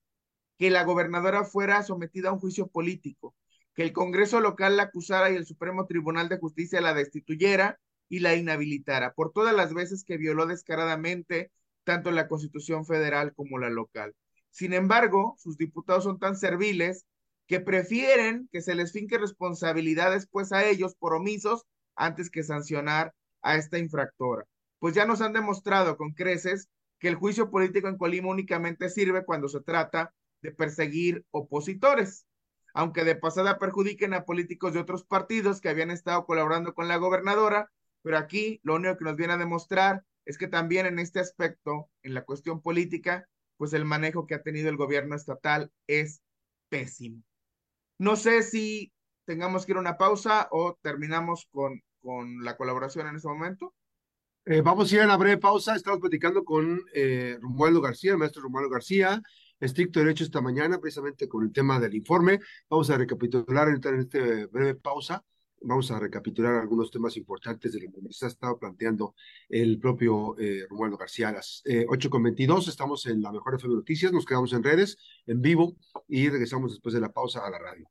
que 0.57 0.69
la 0.69 0.83
gobernadora 0.83 1.45
fuera 1.45 1.81
sometida 1.83 2.29
a 2.29 2.33
un 2.33 2.39
juicio 2.39 2.67
político, 2.67 3.35
que 3.73 3.83
el 3.83 3.93
Congreso 3.93 4.41
local 4.41 4.75
la 4.77 4.83
acusara 4.83 5.31
y 5.31 5.35
el 5.35 5.45
Supremo 5.45 5.85
Tribunal 5.85 6.27
de 6.27 6.37
Justicia 6.37 6.81
la 6.81 6.93
destituyera 6.93 7.79
y 8.09 8.19
la 8.19 8.35
inhabilitara 8.35 9.13
por 9.13 9.31
todas 9.31 9.55
las 9.55 9.73
veces 9.73 10.03
que 10.03 10.17
violó 10.17 10.47
descaradamente 10.47 11.51
tanto 11.85 12.11
la 12.11 12.27
Constitución 12.27 12.85
federal 12.85 13.33
como 13.33 13.57
la 13.57 13.69
local. 13.69 14.13
Sin 14.51 14.73
embargo, 14.73 15.35
sus 15.37 15.57
diputados 15.57 16.03
son 16.03 16.19
tan 16.19 16.35
serviles 16.35 17.05
que 17.47 17.59
prefieren 17.59 18.47
que 18.51 18.61
se 18.61 18.75
les 18.75 18.91
finque 18.91 19.17
responsabilidades 19.17 20.27
pues 20.29 20.51
a 20.51 20.65
ellos 20.65 20.95
por 20.95 21.13
omisos 21.13 21.65
antes 21.95 22.29
que 22.29 22.43
sancionar 22.43 23.13
a 23.41 23.55
esta 23.55 23.77
infractora. 23.77 24.45
Pues 24.79 24.93
ya 24.95 25.05
nos 25.05 25.21
han 25.21 25.33
demostrado 25.33 25.97
con 25.97 26.13
creces 26.13 26.69
que 26.99 27.07
el 27.07 27.15
juicio 27.15 27.49
político 27.49 27.87
en 27.87 27.97
Colima 27.97 28.29
únicamente 28.29 28.89
sirve 28.89 29.25
cuando 29.25 29.49
se 29.49 29.61
trata 29.61 30.13
de 30.41 30.51
perseguir 30.51 31.25
opositores, 31.31 32.25
aunque 32.73 33.03
de 33.03 33.15
pasada 33.15 33.57
perjudiquen 33.57 34.13
a 34.13 34.25
políticos 34.25 34.73
de 34.73 34.79
otros 34.79 35.03
partidos 35.03 35.59
que 35.59 35.69
habían 35.69 35.91
estado 35.91 36.25
colaborando 36.25 36.73
con 36.73 36.87
la 36.87 36.97
gobernadora, 36.97 37.71
pero 38.01 38.17
aquí 38.17 38.59
lo 38.63 38.75
único 38.75 38.97
que 38.97 39.05
nos 39.05 39.15
viene 39.15 39.33
a 39.33 39.37
demostrar 39.37 40.03
es 40.25 40.37
que 40.37 40.47
también 40.47 40.85
en 40.85 40.99
este 40.99 41.19
aspecto, 41.19 41.89
en 42.03 42.13
la 42.13 42.23
cuestión 42.23 42.61
política, 42.61 43.27
pues 43.59 43.73
el 43.73 43.83
manejo 43.83 44.25
que 44.25 44.35
ha 44.35 44.41
tenido 44.41 44.69
el 44.69 44.77
gobierno 44.77 45.15
estatal 45.15 45.69
es 45.85 46.21
pésimo. 46.69 47.21
No 47.97 48.15
sé 48.15 48.41
si 48.41 48.93
tengamos 49.25 49.65
que 49.65 49.73
ir 49.73 49.77
a 49.77 49.81
una 49.81 49.97
pausa 49.97 50.47
o 50.51 50.79
terminamos 50.81 51.45
con, 51.51 51.83
con 52.01 52.45
la 52.45 52.55
colaboración 52.55 53.07
en 53.07 53.17
este 53.17 53.27
momento. 53.27 53.75
Eh, 54.45 54.61
vamos 54.61 54.89
a 54.89 54.95
ir 54.95 55.01
a 55.01 55.05
una 55.05 55.17
breve 55.17 55.39
pausa. 55.39 55.75
Estamos 55.75 55.99
platicando 55.99 56.45
con 56.45 56.81
eh, 56.93 57.37
Romualdo 57.41 57.81
García, 57.81 58.13
el 58.13 58.17
maestro 58.17 58.43
Romualdo 58.43 58.69
García, 58.69 59.21
estricto 59.59 59.99
derecho 59.99 60.23
esta 60.23 60.39
mañana, 60.39 60.79
precisamente 60.79 61.27
con 61.27 61.43
el 61.43 61.51
tema 61.51 61.81
del 61.81 61.95
informe. 61.95 62.39
Vamos 62.69 62.89
a 62.89 62.97
recapitular 62.97 63.67
en 63.67 63.99
esta 63.99 64.19
breve 64.47 64.75
pausa. 64.75 65.21
Vamos 65.61 65.91
a 65.91 65.99
recapitular 65.99 66.55
algunos 66.55 66.89
temas 66.89 67.17
importantes 67.17 67.73
de 67.73 67.81
lo 67.81 67.91
que 67.91 68.13
se 68.13 68.25
ha 68.25 68.29
estado 68.29 68.57
planteando 68.57 69.15
el 69.49 69.79
propio 69.79 70.37
eh, 70.39 70.65
Romualdo 70.69 70.97
García. 70.97 71.29
A 71.29 71.33
las 71.33 71.61
eh, 71.65 71.85
8.22 71.87 72.67
estamos 72.67 73.05
en 73.05 73.21
la 73.21 73.31
Mejor 73.31 73.55
FM 73.55 73.75
Noticias, 73.75 74.11
nos 74.11 74.25
quedamos 74.25 74.53
en 74.53 74.63
redes, 74.63 74.97
en 75.25 75.41
vivo, 75.41 75.75
y 76.07 76.29
regresamos 76.29 76.71
después 76.71 76.93
de 76.93 77.01
la 77.01 77.11
pausa 77.11 77.45
a 77.45 77.49
la 77.49 77.59
radio. 77.59 77.89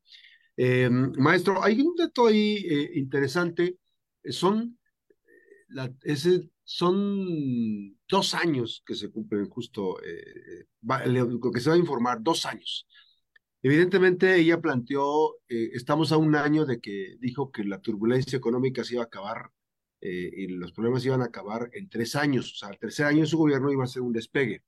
Eh, 0.57 0.91
maestro, 0.91 1.63
hay 1.63 1.81
un 1.81 1.95
dato 1.95 2.27
ahí 2.27 2.57
eh, 2.69 2.91
interesante. 2.95 3.79
Son 4.25 4.77
ese, 6.03 6.51
son 6.65 7.97
dos 8.09 8.35
años 8.35 8.83
que 8.85 8.95
se 8.95 9.11
cumplen 9.11 9.49
justo, 9.49 10.03
eh, 10.03 10.67
va, 10.89 11.07
lo 11.07 11.51
que 11.53 11.61
se 11.61 11.71
va 11.71 11.77
a 11.77 11.79
informar, 11.79 12.19
dos 12.23 12.45
años. 12.47 12.87
Evidentemente 13.63 14.37
ella 14.37 14.61
planteó, 14.61 15.37
eh, 15.49 15.71
estamos 15.75 16.13
a 16.13 16.17
un 16.17 16.35
año 16.37 16.65
de 16.65 16.81
que 16.81 17.17
dijo 17.21 17.51
que 17.51 17.65
la 17.65 17.81
turbulencia 17.81 18.37
económica 18.37 18.85
se 18.85 18.95
iba 18.95 19.03
a 19.03 19.07
acabar 19.07 19.51
eh, 20.01 20.31
y 20.37 20.47
los 20.49 20.73
problemas 20.73 21.05
iban 21.05 21.23
a 21.23 21.27
acabar 21.27 21.69
en 21.73 21.89
tres 21.89 22.15
años, 22.15 22.53
o 22.53 22.57
sea, 22.57 22.71
el 22.71 22.79
tercer 22.79 23.07
año 23.07 23.23
de 23.23 23.27
su 23.27 23.39
gobierno 23.39 23.73
iba 23.73 23.85
a 23.85 23.89
ser 23.89 24.03
un 24.03 24.13
despegue. 24.13 24.63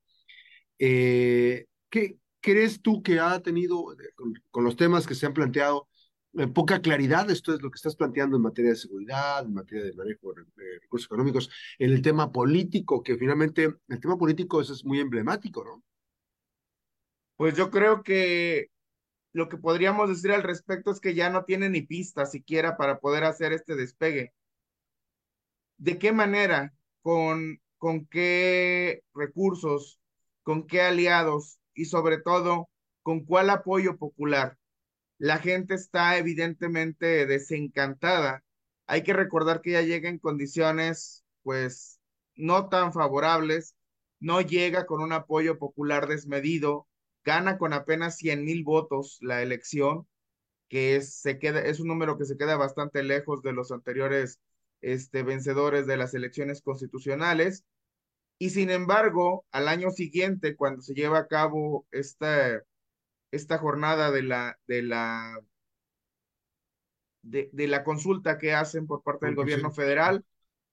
Eh, 0.79 1.67
¿Qué 1.89 2.19
crees 2.41 2.83
tú 2.83 3.03
que 3.03 3.21
ha 3.21 3.41
tenido 3.41 3.85
con, 4.17 4.35
con 4.51 4.65
los 4.65 4.77
temas 4.77 5.07
que 5.07 5.15
se 5.15 5.27
han 5.27 5.35
planteado? 5.35 5.89
eh, 6.35 6.47
poca 6.49 6.81
claridad, 6.81 7.29
esto 7.31 7.55
es 7.55 7.63
lo 7.63 7.71
que 7.71 7.77
estás 7.77 7.97
planteando 7.97 8.37
en 8.37 8.43
materia 8.43 8.71
de 8.71 8.77
seguridad, 8.77 9.45
en 9.45 9.55
materia 9.55 9.85
de 9.85 9.95
manejo 9.95 10.33
de 10.33 10.79
recursos 10.81 11.07
económicos, 11.07 11.51
en 11.79 11.93
el 11.93 12.03
tema 12.03 12.31
político, 12.31 13.03
que 13.03 13.17
finalmente 13.17 13.65
el 13.89 14.01
tema 14.01 14.17
político 14.17 14.61
eso 14.61 14.73
es 14.73 14.85
muy 14.85 15.01
emblemático, 15.01 15.65
¿no? 15.65 15.83
Pues 17.37 17.57
yo 17.57 17.71
creo 17.71 18.03
que 18.03 18.69
lo 19.33 19.49
que 19.49 19.57
podríamos 19.57 20.09
decir 20.09 20.33
al 20.33 20.43
respecto 20.43 20.91
es 20.91 21.01
que 21.01 21.15
ya 21.15 21.31
no 21.31 21.45
tiene 21.45 21.69
ni 21.69 21.83
pista 21.83 22.27
siquiera 22.27 22.77
para 22.77 22.99
poder 23.01 23.25
hacer 23.25 23.53
este 23.53 23.77
despegue. 23.77 24.33
¿De 25.79 25.99
qué 25.99 26.13
manera? 26.13 26.75
¿Con, 27.03 27.61
con 27.79 28.07
qué 28.07 29.03
recursos? 29.15 30.01
¿Con 30.43 30.67
qué 30.67 30.83
aliados? 30.83 31.61
Y 31.75 31.87
sobre 31.87 32.19
todo, 32.19 32.69
¿con 33.03 33.25
cuál 33.25 33.51
apoyo 33.51 33.97
popular? 33.97 34.59
la 35.21 35.39
gente 35.39 35.75
está 35.75 36.17
evidentemente 36.17 37.27
desencantada. 37.27 38.43
Hay 38.87 39.03
que 39.03 39.13
recordar 39.13 39.61
que 39.61 39.73
ya 39.73 39.83
llega 39.83 40.09
en 40.09 40.19
condiciones, 40.19 41.25
pues, 41.43 42.01
no 42.37 42.71
tan 42.71 42.95
favorables, 42.95 43.77
no 44.19 44.41
llega 44.41 44.87
con 44.87 45.03
un 45.03 45.13
apoyo 45.13 45.59
popular 45.59 46.09
desmedido, 46.09 46.89
gana 47.25 47.59
con 47.59 47.73
apenas 47.73 48.17
100 48.17 48.45
mil 48.45 48.65
votos 48.65 49.19
la 49.21 49.43
elección, 49.43 50.07
que 50.69 50.97
es, 50.97 51.15
se 51.15 51.39
queda, 51.39 51.61
es 51.61 51.81
un 51.81 51.89
número 51.89 52.19
que 52.19 52.25
se 52.25 52.37
queda 52.37 52.57
bastante 52.57 53.03
lejos 53.03 53.43
de 53.43 53.53
los 53.53 53.73
anteriores 53.73 54.41
este, 54.81 55.23
vencedores 55.23 55.87
de 55.87 55.97
las 55.97 56.15
elecciones 56.15 56.63
constitucionales. 56.63 57.65
Y 58.39 58.51
sin 58.51 58.71
embargo, 58.71 59.45
al 59.53 59.69
año 59.69 59.91
siguiente, 59.91 60.57
cuando 60.57 60.83
se 60.83 60.95
lleva 60.95 61.19
a 61.19 61.29
cabo 61.29 61.87
esta 61.91 62.65
esta 63.31 63.59
jornada 63.59 64.11
de 64.11 64.23
la, 64.23 64.59
de 64.67 64.83
la, 64.83 65.41
de, 67.23 67.51
de 67.53 67.69
la 67.69 67.85
consulta 67.85 68.39
que 68.39 68.55
hacen 68.55 68.87
por 68.87 69.03
parte 69.03 69.27
del 69.27 69.35
gobierno 69.35 69.71
federal, 69.71 70.25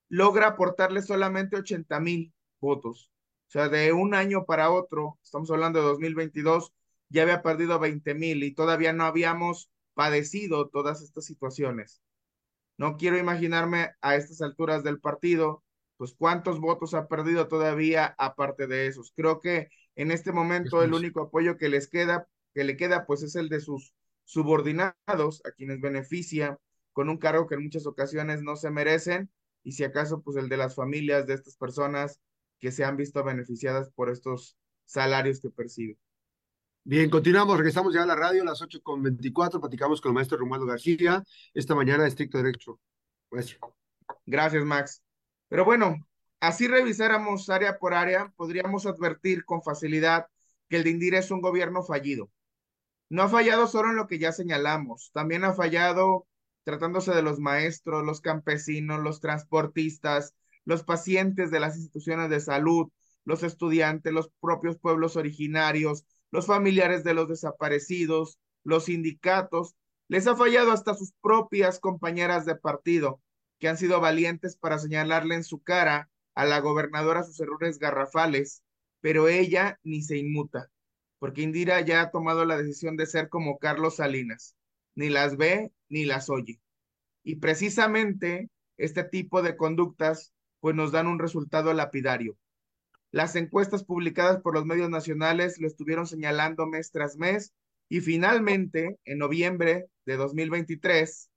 logra 0.08 0.48
aportarle 0.48 1.02
solamente 1.02 1.56
80 1.56 2.00
mil 2.00 2.32
votos. 2.60 3.12
O 3.48 3.50
sea, 3.50 3.70
de 3.70 3.94
un 3.94 4.14
año 4.14 4.44
para 4.44 4.70
otro, 4.70 5.18
estamos 5.22 5.50
hablando 5.50 5.80
de 5.80 5.86
2022, 5.86 6.74
ya 7.08 7.22
había 7.22 7.42
perdido 7.42 7.78
20 7.78 8.14
mil 8.14 8.42
y 8.42 8.52
todavía 8.52 8.92
no 8.92 9.04
habíamos 9.04 9.70
padecido 9.94 10.68
todas 10.68 11.00
estas 11.00 11.24
situaciones. 11.24 12.02
No 12.76 12.98
quiero 12.98 13.16
imaginarme 13.16 13.92
a 14.02 14.16
estas 14.16 14.42
alturas 14.42 14.84
del 14.84 15.00
partido, 15.00 15.64
pues 15.96 16.14
cuántos 16.14 16.60
votos 16.60 16.92
ha 16.92 17.08
perdido 17.08 17.48
todavía 17.48 18.14
aparte 18.18 18.66
de 18.66 18.86
esos. 18.86 19.12
Creo 19.16 19.40
que 19.40 19.70
en 19.96 20.10
este 20.10 20.30
momento 20.30 20.82
el 20.82 20.92
único 20.92 21.22
apoyo 21.22 21.56
que 21.56 21.70
les 21.70 21.88
queda 21.88 22.28
que 22.54 22.64
le 22.64 22.76
queda 22.76 23.06
pues 23.06 23.22
es 23.22 23.34
el 23.34 23.48
de 23.48 23.60
sus 23.60 23.94
subordinados, 24.24 25.40
a 25.44 25.52
quienes 25.52 25.80
beneficia 25.80 26.58
con 26.92 27.08
un 27.08 27.16
cargo 27.16 27.46
que 27.46 27.54
en 27.54 27.62
muchas 27.62 27.86
ocasiones 27.86 28.42
no 28.42 28.56
se 28.56 28.70
merecen, 28.70 29.30
y 29.62 29.72
si 29.72 29.84
acaso 29.84 30.20
pues 30.20 30.36
el 30.36 30.48
de 30.48 30.56
las 30.56 30.74
familias 30.74 31.26
de 31.26 31.34
estas 31.34 31.56
personas 31.56 32.20
que 32.58 32.72
se 32.72 32.84
han 32.84 32.96
visto 32.96 33.22
beneficiadas 33.24 33.90
por 33.90 34.10
estos 34.10 34.56
salarios 34.84 35.40
que 35.40 35.50
perciben. 35.50 35.98
Bien, 36.84 37.10
continuamos, 37.10 37.58
regresamos 37.58 37.92
ya 37.92 38.02
a 38.02 38.06
la 38.06 38.16
radio 38.16 38.42
a 38.42 38.46
las 38.46 38.62
8 38.62 38.80
con 38.82 39.02
24, 39.02 39.60
platicamos 39.60 40.00
con 40.00 40.10
el 40.10 40.14
maestro 40.14 40.38
Romualdo 40.38 40.64
García, 40.64 41.22
esta 41.52 41.74
mañana 41.74 42.06
estricto 42.06 42.38
derecho. 42.38 42.80
Gracias. 43.30 43.60
Gracias, 44.24 44.64
Max. 44.64 45.02
Pero 45.48 45.64
bueno, 45.66 45.96
así 46.40 46.66
revisáramos 46.66 47.50
área 47.50 47.78
por 47.78 47.92
área, 47.92 48.32
podríamos 48.36 48.86
advertir 48.86 49.44
con 49.44 49.62
facilidad 49.62 50.26
que 50.68 50.76
el 50.76 50.84
de 50.84 50.90
Indira 50.90 51.18
es 51.18 51.30
un 51.30 51.42
gobierno 51.42 51.82
fallido. 51.82 52.30
No 53.10 53.22
ha 53.22 53.28
fallado 53.28 53.66
solo 53.66 53.90
en 53.90 53.96
lo 53.96 54.06
que 54.06 54.18
ya 54.18 54.32
señalamos, 54.32 55.10
también 55.12 55.44
ha 55.44 55.52
fallado 55.52 56.26
tratándose 56.64 57.14
de 57.14 57.22
los 57.22 57.38
maestros, 57.38 58.04
los 58.04 58.20
campesinos, 58.20 59.00
los 59.00 59.20
transportistas, 59.20 60.34
los 60.68 60.82
pacientes 60.82 61.50
de 61.50 61.60
las 61.60 61.76
instituciones 61.76 62.28
de 62.28 62.40
salud, 62.40 62.88
los 63.24 63.42
estudiantes, 63.42 64.12
los 64.12 64.30
propios 64.40 64.78
pueblos 64.78 65.16
originarios, 65.16 66.04
los 66.30 66.44
familiares 66.44 67.04
de 67.04 67.14
los 67.14 67.26
desaparecidos, 67.26 68.38
los 68.64 68.84
sindicatos. 68.84 69.74
Les 70.08 70.26
ha 70.26 70.36
fallado 70.36 70.72
hasta 70.72 70.92
sus 70.92 71.12
propias 71.22 71.80
compañeras 71.80 72.44
de 72.44 72.54
partido, 72.54 73.22
que 73.58 73.68
han 73.68 73.78
sido 73.78 73.98
valientes 73.98 74.56
para 74.58 74.78
señalarle 74.78 75.36
en 75.36 75.44
su 75.44 75.62
cara 75.62 76.10
a 76.34 76.44
la 76.44 76.60
gobernadora 76.60 77.22
sus 77.22 77.40
errores 77.40 77.78
garrafales, 77.78 78.62
pero 79.00 79.28
ella 79.28 79.80
ni 79.82 80.02
se 80.02 80.18
inmuta 80.18 80.70
porque 81.18 81.42
Indira 81.42 81.80
ya 81.80 82.02
ha 82.02 82.10
tomado 82.10 82.44
la 82.44 82.58
decisión 82.58 82.96
de 82.96 83.06
ser 83.06 83.28
como 83.28 83.58
Carlos 83.58 83.96
Salinas, 83.96 84.54
ni 84.94 85.08
las 85.08 85.38
ve 85.38 85.72
ni 85.88 86.04
las 86.04 86.30
oye. 86.30 86.60
Y 87.24 87.36
precisamente 87.36 88.50
este 88.76 89.02
tipo 89.02 89.42
de 89.42 89.56
conductas 89.56 90.32
pues 90.60 90.74
nos 90.74 90.92
dan 90.92 91.06
un 91.06 91.18
resultado 91.18 91.72
lapidario. 91.72 92.36
Las 93.10 93.36
encuestas 93.36 93.84
publicadas 93.84 94.40
por 94.40 94.54
los 94.54 94.64
medios 94.64 94.90
nacionales 94.90 95.58
lo 95.58 95.66
estuvieron 95.66 96.06
señalando 96.06 96.66
mes 96.66 96.90
tras 96.90 97.16
mes 97.16 97.54
y 97.88 98.00
finalmente, 98.00 98.98
en 99.04 99.18
noviembre 99.18 99.86
de 100.04 100.16
2023, 100.16 101.30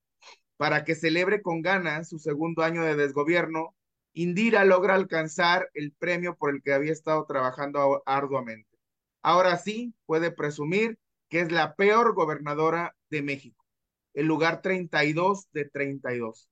para 0.57 0.83
que 0.83 0.95
celebre 0.95 1.41
con 1.41 1.61
ganas 1.61 2.09
su 2.09 2.19
segundo 2.19 2.63
año 2.63 2.83
de 2.83 2.95
desgobierno, 2.95 3.75
Indira 4.13 4.65
logra 4.65 4.95
alcanzar 4.95 5.69
el 5.73 5.93
premio 5.93 6.35
por 6.35 6.53
el 6.53 6.61
que 6.61 6.73
había 6.73 6.91
estado 6.91 7.25
trabajando 7.25 8.03
arduamente 8.05 8.71
ahora 9.21 9.57
sí 9.57 9.93
puede 10.05 10.31
presumir 10.31 10.97
que 11.29 11.41
es 11.41 11.51
la 11.51 11.75
peor 11.75 12.13
gobernadora 12.13 12.95
de 13.09 13.21
México, 13.21 13.65
el 14.13 14.25
lugar 14.25 14.61
32 14.61 15.47
de 15.53 15.65
32. 15.65 16.49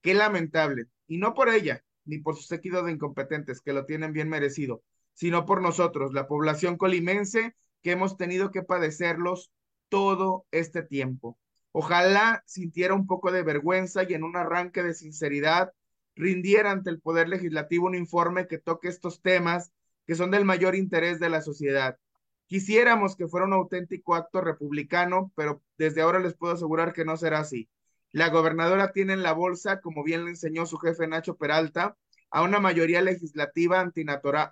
Qué 0.00 0.14
lamentable. 0.14 0.86
Y 1.06 1.18
no 1.18 1.34
por 1.34 1.48
ella, 1.48 1.82
ni 2.04 2.18
por 2.18 2.36
sus 2.36 2.46
séquito 2.46 2.82
de 2.82 2.92
incompetentes, 2.92 3.60
que 3.60 3.72
lo 3.72 3.84
tienen 3.84 4.12
bien 4.12 4.28
merecido, 4.28 4.82
sino 5.14 5.46
por 5.46 5.62
nosotros, 5.62 6.12
la 6.12 6.26
población 6.26 6.76
colimense, 6.76 7.54
que 7.82 7.92
hemos 7.92 8.16
tenido 8.16 8.50
que 8.50 8.62
padecerlos 8.62 9.50
todo 9.88 10.46
este 10.50 10.82
tiempo. 10.82 11.38
Ojalá 11.72 12.42
sintiera 12.46 12.94
un 12.94 13.06
poco 13.06 13.32
de 13.32 13.42
vergüenza 13.42 14.02
y 14.04 14.14
en 14.14 14.24
un 14.24 14.36
arranque 14.36 14.82
de 14.82 14.94
sinceridad 14.94 15.72
rindiera 16.14 16.70
ante 16.70 16.90
el 16.90 17.00
Poder 17.00 17.28
Legislativo 17.28 17.86
un 17.86 17.94
informe 17.94 18.46
que 18.46 18.58
toque 18.58 18.88
estos 18.88 19.22
temas 19.22 19.72
que 20.06 20.14
son 20.14 20.30
del 20.30 20.44
mayor 20.44 20.74
interés 20.74 21.18
de 21.20 21.30
la 21.30 21.40
sociedad. 21.40 21.98
Quisiéramos 22.46 23.16
que 23.16 23.28
fuera 23.28 23.46
un 23.46 23.54
auténtico 23.54 24.14
acto 24.14 24.40
republicano, 24.40 25.32
pero 25.34 25.62
desde 25.78 26.02
ahora 26.02 26.18
les 26.18 26.34
puedo 26.34 26.52
asegurar 26.52 26.92
que 26.92 27.04
no 27.04 27.16
será 27.16 27.38
así. 27.38 27.68
La 28.12 28.28
gobernadora 28.28 28.92
tiene 28.92 29.14
en 29.14 29.22
la 29.22 29.32
bolsa, 29.32 29.80
como 29.80 30.04
bien 30.04 30.24
le 30.24 30.30
enseñó 30.30 30.66
su 30.66 30.76
jefe 30.76 31.06
Nacho 31.06 31.36
Peralta, 31.36 31.96
a 32.30 32.42
una 32.42 32.60
mayoría 32.60 33.00
legislativa 33.00 33.80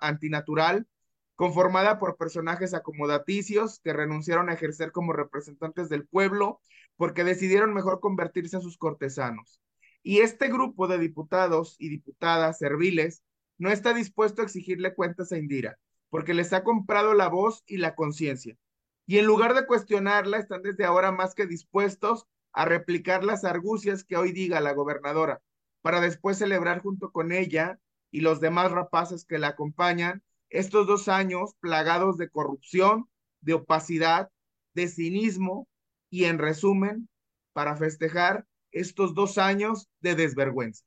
antinatural, 0.01 0.87
conformada 1.35 1.99
por 1.99 2.17
personajes 2.17 2.73
acomodaticios 2.73 3.79
que 3.79 3.93
renunciaron 3.93 4.49
a 4.49 4.53
ejercer 4.53 4.91
como 4.91 5.13
representantes 5.13 5.89
del 5.89 6.07
pueblo 6.07 6.59
porque 6.97 7.23
decidieron 7.23 7.73
mejor 7.73 7.99
convertirse 7.99 8.57
en 8.57 8.61
sus 8.61 8.77
cortesanos. 8.77 9.61
Y 10.03 10.19
este 10.19 10.47
grupo 10.49 10.87
de 10.87 10.97
diputados 10.97 11.75
y 11.79 11.89
diputadas 11.89 12.57
serviles 12.57 13.23
no 13.57 13.69
está 13.71 13.93
dispuesto 13.93 14.41
a 14.41 14.45
exigirle 14.45 14.95
cuentas 14.95 15.31
a 15.31 15.37
Indira, 15.37 15.77
porque 16.09 16.33
les 16.33 16.53
ha 16.53 16.63
comprado 16.63 17.13
la 17.13 17.27
voz 17.27 17.63
y 17.67 17.77
la 17.77 17.95
conciencia. 17.95 18.57
Y 19.05 19.17
en 19.19 19.25
lugar 19.25 19.53
de 19.53 19.65
cuestionarla, 19.65 20.37
están 20.37 20.63
desde 20.63 20.85
ahora 20.85 21.11
más 21.11 21.35
que 21.35 21.45
dispuestos 21.45 22.27
a 22.53 22.65
replicar 22.65 23.23
las 23.23 23.43
argucias 23.43 24.03
que 24.03 24.17
hoy 24.17 24.31
diga 24.31 24.59
la 24.61 24.73
gobernadora, 24.73 25.41
para 25.81 26.01
después 26.01 26.37
celebrar 26.37 26.81
junto 26.81 27.11
con 27.11 27.31
ella 27.31 27.79
y 28.11 28.21
los 28.21 28.39
demás 28.39 28.71
rapaces 28.71 29.25
que 29.25 29.39
la 29.39 29.49
acompañan 29.49 30.23
estos 30.49 30.85
dos 30.85 31.07
años 31.07 31.55
plagados 31.59 32.17
de 32.17 32.29
corrupción, 32.29 33.09
de 33.39 33.53
opacidad, 33.53 34.29
de 34.73 34.87
cinismo 34.87 35.67
y 36.09 36.25
en 36.25 36.37
resumen, 36.37 37.09
para 37.53 37.75
festejar 37.77 38.45
estos 38.71 39.13
dos 39.13 39.37
años 39.37 39.89
de 40.01 40.15
desvergüenza. 40.15 40.83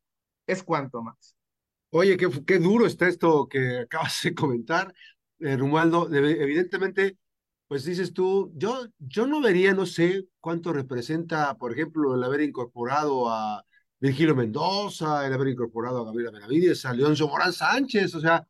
Es 0.47 0.63
cuanto 0.63 1.03
más. 1.03 1.35
Oye, 1.91 2.17
qué, 2.17 2.29
qué 2.47 2.59
duro 2.59 2.87
está 2.87 3.09
esto 3.09 3.49
que 3.49 3.81
acabas 3.81 4.21
de 4.23 4.35
comentar, 4.35 4.95
eh, 5.39 5.57
Romualdo. 5.57 6.13
Evidentemente, 6.13 7.19
pues 7.75 7.87
dices 7.87 8.13
tú, 8.15 8.53
yo, 8.55 8.87
yo 9.01 9.27
no 9.27 9.41
vería, 9.41 9.75
no 9.75 9.85
sé 9.85 10.29
cuánto 10.39 10.73
representa, 10.73 11.59
por 11.59 11.73
ejemplo, 11.73 12.15
el 12.15 12.23
haber 12.23 12.43
incorporado 12.43 13.29
a 13.29 13.67
Virgilio 13.99 14.37
Mendoza, 14.37 15.27
el 15.27 15.33
haber 15.33 15.49
incorporado 15.49 16.01
a 16.01 16.05
Gabriela 16.05 16.31
Benavides, 16.31 16.85
a 16.85 16.93
Leoncio 16.93 17.27
Morán 17.27 17.53
Sánchez, 17.53 18.15
o 18.15 18.21
sea, 18.21 18.47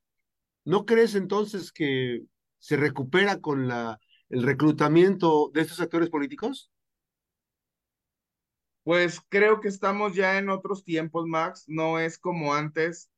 ¿no 0.66 0.84
crees 0.84 1.14
entonces 1.14 1.72
que 1.72 2.26
se 2.58 2.76
recupera 2.76 3.40
con 3.40 3.70
el 4.28 4.42
reclutamiento 4.42 5.50
de 5.54 5.62
estos 5.62 5.80
actores 5.80 6.10
políticos? 6.10 6.70
Pues 8.82 9.22
creo 9.30 9.58
que 9.62 9.68
estamos 9.68 10.14
ya 10.14 10.36
en 10.36 10.50
otros 10.50 10.84
tiempos, 10.84 11.24
Max, 11.26 11.64
no 11.66 11.98
es 11.98 12.18
como 12.18 12.52
antes, 12.52 13.08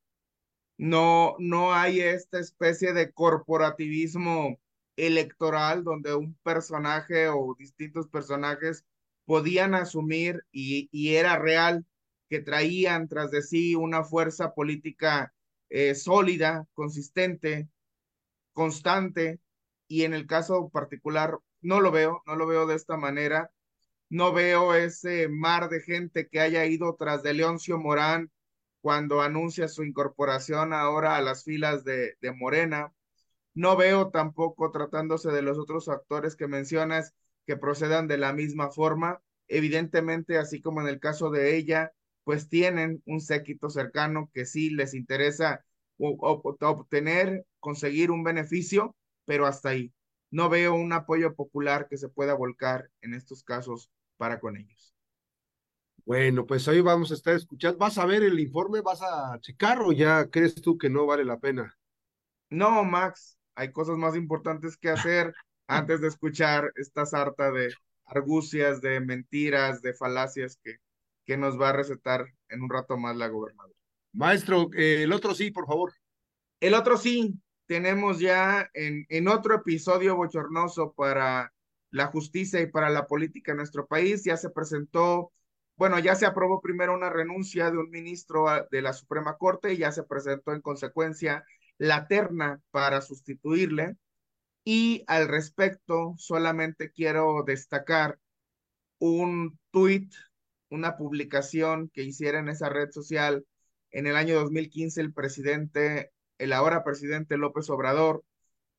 no, 0.78 1.34
no 1.40 1.74
hay 1.74 1.98
esta 1.98 2.38
especie 2.38 2.92
de 2.92 3.10
corporativismo 3.10 4.60
electoral 4.96 5.84
donde 5.84 6.14
un 6.14 6.34
personaje 6.42 7.28
o 7.28 7.54
distintos 7.58 8.08
personajes 8.08 8.84
podían 9.26 9.74
asumir 9.74 10.44
y, 10.52 10.88
era 11.14 11.38
real 11.38 11.84
que 12.28 12.40
traían 12.40 13.08
tras 13.08 13.30
de 13.30 13.42
sí 13.42 13.74
una 13.74 14.04
fuerza 14.04 14.54
política 14.54 15.34
eh, 15.68 15.94
sólida, 15.94 16.66
consistente, 16.74 17.68
constante, 18.52 19.40
y 19.88 20.04
en 20.04 20.14
el 20.14 20.26
caso 20.26 20.68
particular 20.70 21.38
no 21.60 21.80
lo 21.80 21.92
veo, 21.92 22.22
no 22.26 22.36
lo 22.36 22.46
veo 22.46 22.66
de 22.66 22.76
esta 22.76 22.96
manera, 22.96 23.52
no 24.08 24.32
veo 24.32 24.74
ese 24.74 25.28
mar 25.28 25.68
de 25.68 25.80
gente 25.80 26.28
que 26.28 26.40
haya 26.40 26.64
ido 26.66 26.96
tras 26.96 27.22
de 27.22 27.34
Leoncio 27.34 27.78
Morán 27.78 28.30
cuando 28.80 29.20
anuncia 29.20 29.68
su 29.68 29.84
incorporación 29.84 30.72
ahora 30.72 31.16
a 31.16 31.22
las 31.22 31.44
filas 31.44 31.84
de, 31.84 32.16
de 32.20 32.32
Morena, 32.32 32.92
no 33.56 33.74
veo 33.74 34.10
tampoco, 34.10 34.70
tratándose 34.70 35.30
de 35.32 35.40
los 35.40 35.58
otros 35.58 35.88
actores 35.88 36.36
que 36.36 36.46
mencionas, 36.46 37.14
que 37.46 37.56
procedan 37.56 38.06
de 38.06 38.18
la 38.18 38.34
misma 38.34 38.70
forma. 38.70 39.22
Evidentemente, 39.48 40.36
así 40.36 40.60
como 40.60 40.82
en 40.82 40.88
el 40.88 41.00
caso 41.00 41.30
de 41.30 41.56
ella, 41.56 41.92
pues 42.22 42.50
tienen 42.50 43.02
un 43.06 43.22
séquito 43.22 43.70
cercano 43.70 44.30
que 44.34 44.44
sí 44.44 44.68
les 44.68 44.92
interesa 44.92 45.64
obtener, 45.96 47.46
conseguir 47.58 48.10
un 48.10 48.24
beneficio, 48.24 48.94
pero 49.24 49.46
hasta 49.46 49.70
ahí. 49.70 49.90
No 50.30 50.50
veo 50.50 50.74
un 50.74 50.92
apoyo 50.92 51.34
popular 51.34 51.88
que 51.88 51.96
se 51.96 52.10
pueda 52.10 52.34
volcar 52.34 52.90
en 53.00 53.14
estos 53.14 53.42
casos 53.42 53.90
para 54.18 54.38
con 54.38 54.58
ellos. 54.58 54.94
Bueno, 56.04 56.44
pues 56.44 56.68
hoy 56.68 56.82
vamos 56.82 57.10
a 57.10 57.14
estar 57.14 57.34
escuchando. 57.34 57.78
¿Vas 57.78 57.96
a 57.96 58.04
ver 58.04 58.22
el 58.22 58.38
informe? 58.38 58.82
¿Vas 58.82 59.00
a 59.00 59.38
checar 59.40 59.80
o 59.80 59.92
ya 59.92 60.28
crees 60.28 60.56
tú 60.56 60.76
que 60.76 60.90
no 60.90 61.06
vale 61.06 61.24
la 61.24 61.38
pena? 61.38 61.74
No, 62.50 62.84
Max, 62.84 63.35
hay 63.56 63.72
cosas 63.72 63.96
más 63.96 64.14
importantes 64.14 64.76
que 64.76 64.90
hacer 64.90 65.34
antes 65.66 66.00
de 66.00 66.08
escuchar 66.08 66.70
esta 66.76 67.06
sarta 67.06 67.50
de 67.50 67.74
argucias, 68.04 68.80
de 68.80 69.00
mentiras, 69.00 69.82
de 69.82 69.94
falacias 69.94 70.60
que, 70.62 70.76
que 71.24 71.36
nos 71.36 71.60
va 71.60 71.70
a 71.70 71.72
recetar 71.72 72.26
en 72.48 72.62
un 72.62 72.70
rato 72.70 72.96
más 72.96 73.16
la 73.16 73.28
gobernadora. 73.28 73.74
Maestro, 74.12 74.70
eh, 74.74 75.02
el 75.02 75.12
otro 75.12 75.34
sí, 75.34 75.50
por 75.50 75.66
favor. 75.66 75.92
El 76.60 76.74
otro 76.74 76.96
sí, 76.96 77.40
tenemos 77.66 78.20
ya 78.20 78.70
en, 78.74 79.06
en 79.08 79.26
otro 79.26 79.56
episodio 79.56 80.16
bochornoso 80.16 80.92
para 80.92 81.52
la 81.90 82.06
justicia 82.06 82.60
y 82.60 82.66
para 82.66 82.90
la 82.90 83.06
política 83.06 83.52
en 83.52 83.58
nuestro 83.58 83.86
país, 83.86 84.22
ya 84.24 84.36
se 84.36 84.50
presentó, 84.50 85.32
bueno, 85.76 85.98
ya 85.98 86.14
se 86.14 86.26
aprobó 86.26 86.60
primero 86.60 86.94
una 86.94 87.10
renuncia 87.10 87.70
de 87.70 87.78
un 87.78 87.90
ministro 87.90 88.46
de 88.70 88.82
la 88.82 88.92
Suprema 88.92 89.36
Corte 89.36 89.72
y 89.72 89.78
ya 89.78 89.92
se 89.92 90.02
presentó 90.02 90.52
en 90.52 90.60
consecuencia 90.60 91.44
la 91.78 92.08
terna 92.08 92.60
para 92.70 93.00
sustituirle. 93.02 93.96
Y 94.64 95.04
al 95.06 95.28
respecto, 95.28 96.14
solamente 96.18 96.90
quiero 96.90 97.42
destacar 97.46 98.18
un 98.98 99.58
tuit, 99.70 100.12
una 100.70 100.96
publicación 100.96 101.90
que 101.92 102.02
hiciera 102.02 102.38
en 102.40 102.48
esa 102.48 102.68
red 102.68 102.90
social 102.90 103.46
en 103.90 104.06
el 104.06 104.16
año 104.16 104.34
2015 104.36 105.00
el 105.00 105.12
presidente, 105.12 106.12
el 106.38 106.52
ahora 106.52 106.84
presidente 106.84 107.36
López 107.36 107.70
Obrador, 107.70 108.24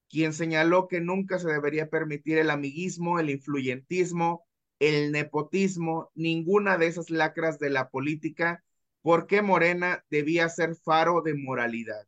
quien 0.09 0.33
señaló 0.33 0.87
que 0.87 1.01
nunca 1.01 1.39
se 1.39 1.49
debería 1.49 1.89
permitir 1.89 2.37
el 2.37 2.49
amiguismo, 2.49 3.19
el 3.19 3.29
influyentismo, 3.29 4.45
el 4.79 5.11
nepotismo, 5.11 6.11
ninguna 6.15 6.77
de 6.77 6.87
esas 6.87 7.09
lacras 7.09 7.59
de 7.59 7.69
la 7.69 7.89
política, 7.89 8.63
porque 9.01 9.41
Morena 9.41 10.03
debía 10.09 10.49
ser 10.49 10.75
faro 10.75 11.21
de 11.21 11.33
moralidad. 11.35 12.06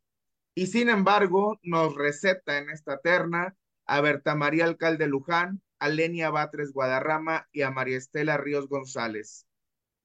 Y 0.60 0.68
sin 0.68 0.90
embargo, 0.90 1.58
nos 1.64 1.96
receta 1.96 2.58
en 2.58 2.70
esta 2.70 3.00
terna 3.00 3.56
a 3.86 4.02
Berta 4.02 4.36
María 4.36 4.66
Alcalde 4.66 5.08
Luján, 5.08 5.62
a 5.80 5.88
Lenia 5.88 6.32
Batres 6.32 6.74
Guadarrama 6.74 7.48
y 7.54 7.62
a 7.62 7.72
María 7.72 7.96
Estela 7.96 8.36
Ríos 8.36 8.68
González, 8.68 9.48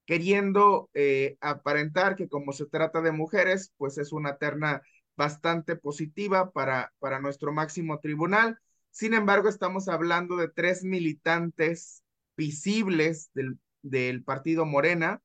queriendo 0.05 0.89
eh, 0.93 1.35
aparentar 1.41 2.15
que 2.15 2.29
como 2.29 2.53
se 2.53 2.67
trata 2.67 3.01
de 3.01 3.11
mujeres, 3.11 3.73
pues 3.75 3.97
es 3.97 4.13
una 4.13 4.37
terna 4.37 4.81
bastante 5.17 5.75
positiva 5.75 6.51
para, 6.51 6.93
para 6.99 7.19
nuestro 7.19 7.51
máximo 7.51 7.99
tribunal. 7.99 8.57
Sin 8.91 9.13
embargo, 9.13 9.49
estamos 9.49 9.89
hablando 9.89 10.37
de 10.37 10.47
tres 10.47 10.85
militantes 10.85 12.01
visibles 12.37 13.29
del, 13.33 13.59
del 13.81 14.23
partido 14.23 14.65
Morena 14.65 15.21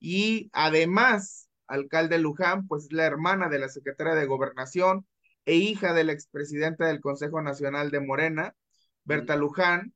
y 0.00 0.48
además 0.54 1.50
alcalde 1.72 2.18
Luján, 2.18 2.66
pues 2.68 2.84
es 2.84 2.92
la 2.92 3.06
hermana 3.06 3.48
de 3.48 3.58
la 3.58 3.68
secretaria 3.68 4.14
de 4.14 4.26
Gobernación 4.26 5.06
e 5.46 5.56
hija 5.56 5.94
de 5.94 6.04
la 6.04 6.12
expresidenta 6.12 6.86
del 6.86 7.00
Consejo 7.00 7.40
Nacional 7.40 7.90
de 7.90 8.00
Morena, 8.00 8.54
Berta 9.04 9.36
Luján. 9.36 9.94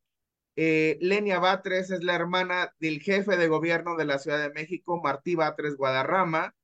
Eh, 0.57 0.97
Lenia 1.03 1.39
Batres 1.39 1.91
es 1.91 2.03
la 2.03 2.15
hermana 2.15 2.73
del 2.81 3.01
jefe 3.03 3.37
de 3.37 3.49
gobierno 3.49 3.97
de 3.97 4.07
la 4.07 4.19
Ciudad 4.19 4.41
de 4.41 4.55
México, 4.55 5.01
Martí 5.03 5.35
Batres 5.35 5.77
Guadarrama. 5.77 6.55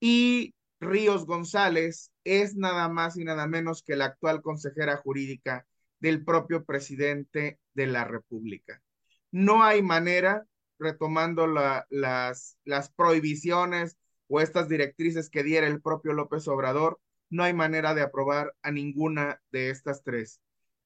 Y 0.00 0.54
Ríos 0.80 1.26
González 1.26 2.10
es 2.24 2.56
nada 2.56 2.88
más 2.88 3.18
y 3.18 3.24
nada 3.24 3.46
menos 3.46 3.82
que 3.82 3.96
la 3.96 4.06
actual 4.06 4.40
consejera 4.40 4.96
jurídica 4.96 5.66
del 6.00 6.24
propio 6.24 6.64
presidente 6.64 7.58
de 7.74 7.86
la 7.86 8.04
República. 8.04 8.82
No 9.30 9.62
hay 9.62 9.82
manera, 9.82 10.46
retomando 10.78 11.46
la, 11.46 11.86
las, 11.90 12.58
las 12.64 12.90
prohibiciones 12.90 13.96
o 14.28 14.40
estas 14.40 14.68
directrices 14.68 15.30
que 15.30 15.42
diera 15.42 15.66
el 15.66 15.80
propio 15.80 16.12
López 16.12 16.46
Obrador, 16.48 17.00
no 17.30 17.42
hay 17.42 17.54
manera 17.54 17.94
de 17.94 18.02
aprobar 18.02 18.54
a 18.62 18.70
ninguna 18.70 19.40
de 19.52 19.70
estas 19.70 20.02
tres. 20.02 20.40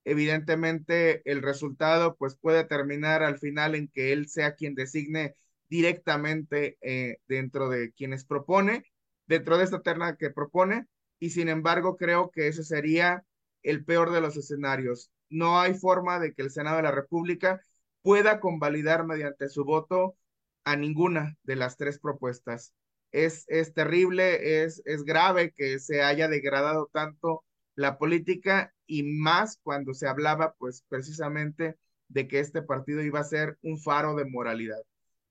Evidentemente, 0.05 1.23
el 1.31 1.43
resultado 1.43 2.17
pues 2.17 2.37
puede 2.37 2.65
terminar 2.65 3.23
al 3.23 3.39
final 3.39 3.75
en 3.75 3.89
que 3.89 4.13
él 4.13 4.29
sea 4.29 4.55
quien 4.55 4.75
designe 4.75 5.37
directamente 5.69 6.79
eh, 6.81 7.19
dentro 7.29 7.69
de 7.69 7.93
quienes 7.93 8.25
propone, 8.25 8.85
dentro 9.27 9.59
de 9.59 9.65
esta 9.65 9.83
terna 9.83 10.17
que 10.17 10.31
propone, 10.31 10.87
y 11.19 11.31
sin 11.31 11.49
embargo 11.49 11.97
creo 11.97 12.31
que 12.31 12.49
ese 12.49 12.65
sería 12.65 13.25
el 13.63 13.85
peor 13.85 14.11
de 14.11 14.21
los 14.21 14.37
escenarios. 14.37 15.11
No 15.29 15.61
hay 15.61 15.75
forma 15.75 16.19
de 16.19 16.35
que 16.35 16.43
el 16.43 16.51
Senado 16.51 16.79
de 16.79 16.83
la 16.83 16.91
República 16.91 17.61
pueda 18.03 18.41
convalidar 18.41 19.05
mediante 19.05 19.49
su 19.49 19.65
voto 19.65 20.17
a 20.65 20.77
ninguna 20.77 21.37
de 21.45 21.57
las 21.57 21.77
tres 21.77 21.99
propuestas 21.99 22.75
es, 23.13 23.45
es 23.49 23.75
terrible, 23.75 24.65
es, 24.65 24.83
es 24.85 25.05
grave 25.05 25.53
que 25.53 25.79
se 25.79 26.03
haya 26.03 26.29
degradado 26.29 26.91
tanto 26.93 27.45
la 27.75 27.99
política 27.99 28.75
y 28.87 29.03
más 29.05 29.59
cuando 29.63 29.95
se 29.95 30.09
hablaba 30.09 30.55
pues 30.59 30.85
precisamente 30.89 31.77
de 32.09 32.29
que 32.29 32.41
este 32.41 32.63
partido 32.63 33.03
iba 33.03 33.21
a 33.21 33.25
ser 33.25 33.59
un 33.63 33.79
faro 33.79 34.15
de 34.15 34.25
moralidad. 34.25 34.81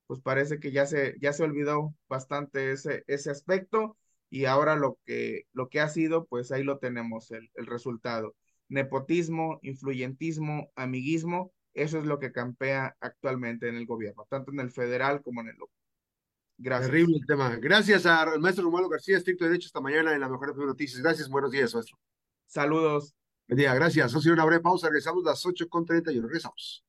Pues 0.06 0.20
parece 0.20 0.58
que 0.60 0.72
ya 0.72 0.86
se, 0.86 1.16
ya 1.20 1.32
se 1.32 1.44
olvidó 1.44 1.94
bastante 2.08 2.72
ese, 2.72 3.04
ese 3.06 3.30
aspecto 3.30 3.96
y 4.28 4.44
ahora 4.46 4.76
lo 4.76 4.98
que, 5.06 5.44
lo 5.52 5.68
que 5.68 5.80
ha 5.80 5.88
sido, 5.88 6.26
pues 6.26 6.52
ahí 6.52 6.62
lo 6.64 6.78
tenemos, 6.78 7.30
el, 7.30 7.50
el 7.54 7.66
resultado. 7.66 8.34
Nepotismo, 8.68 9.58
influyentismo, 9.62 10.70
amiguismo, 10.76 11.52
eso 11.74 11.98
es 11.98 12.06
lo 12.06 12.18
que 12.18 12.32
campea 12.32 12.96
actualmente 13.00 13.68
en 13.68 13.76
el 13.76 13.86
gobierno, 13.86 14.26
tanto 14.30 14.52
en 14.52 14.60
el 14.60 14.70
federal 14.70 15.22
como 15.22 15.40
en 15.42 15.48
el 15.48 15.56
local. 15.56 15.79
Gracias. 16.62 16.90
Terrible 16.90 17.16
el 17.16 17.26
tema. 17.26 17.56
Gracias 17.56 18.04
al 18.04 18.38
maestro 18.38 18.64
Romualdo 18.64 18.90
García, 18.90 19.16
estricto 19.16 19.46
derecho, 19.46 19.66
esta 19.66 19.80
mañana 19.80 20.12
en 20.14 20.20
la 20.20 20.28
Mejor 20.28 20.54
de 20.54 20.66
Noticias. 20.66 21.00
Gracias, 21.00 21.28
buenos 21.28 21.50
días, 21.50 21.74
maestro. 21.74 21.98
Saludos. 22.46 23.14
Buen 23.48 23.56
día, 23.56 23.74
gracias. 23.74 24.14
Ha 24.14 24.20
sido 24.20 24.34
una 24.34 24.44
breve 24.44 24.62
pausa. 24.62 24.88
Regresamos 24.88 25.24
a 25.24 25.30
las 25.30 25.46
8 25.46 25.68
con 25.70 25.86
31. 25.86 26.28
Regresamos. 26.28 26.84